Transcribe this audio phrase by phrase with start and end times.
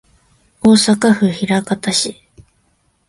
[0.61, 2.15] 大阪府枚方市